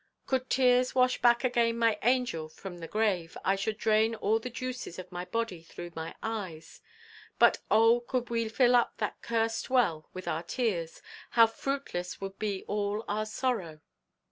[0.25, 4.49] could tears wash back again my angel from the grave, I should drain all the
[4.49, 6.81] juices of my body through my eyes;
[7.37, 11.03] but oh, could we fill up that cursed well with our tears,
[11.37, 13.79] how fruitless would be all our sorrow!